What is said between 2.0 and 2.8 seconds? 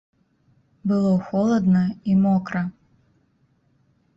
і мокра.